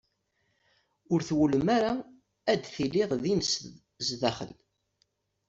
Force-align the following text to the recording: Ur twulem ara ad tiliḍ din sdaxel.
Ur 1.11 1.19
twulem 1.27 1.67
ara 1.77 1.91
ad 2.51 2.61
tiliḍ 2.65 3.11
din 3.23 3.41
sdaxel. 4.07 4.53